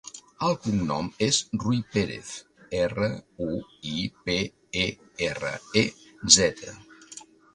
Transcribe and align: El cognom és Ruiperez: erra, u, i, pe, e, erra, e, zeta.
El 0.45 0.53
cognom 0.61 1.09
és 1.25 1.39
Ruiperez: 1.63 2.31
erra, 2.79 3.09
u, 3.49 3.59
i, 3.91 4.07
pe, 4.29 4.39
e, 4.85 4.89
erra, 5.31 5.55
e, 5.83 5.87
zeta. 6.39 6.77